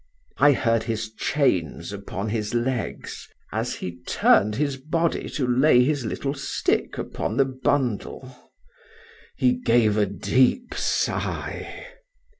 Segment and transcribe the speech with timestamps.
[0.39, 6.05] I heard his chains upon his legs, as he turned his body to lay his
[6.05, 11.85] little stick upon the bundle.—He gave a deep sigh.